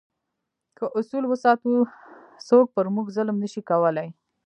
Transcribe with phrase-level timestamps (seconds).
[0.77, 1.71] که اصول وساتو،
[2.47, 4.09] څوک پر موږ ظلم نه شي کولای.